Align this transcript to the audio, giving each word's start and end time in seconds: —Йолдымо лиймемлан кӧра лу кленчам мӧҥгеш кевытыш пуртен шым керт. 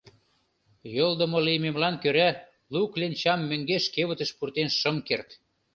—Йолдымо 0.95 1.39
лиймемлан 1.45 1.95
кӧра 2.03 2.29
лу 2.73 2.81
кленчам 2.93 3.39
мӧҥгеш 3.49 3.83
кевытыш 3.93 4.29
пуртен 4.37 4.67
шым 4.79 4.95
керт. 5.07 5.29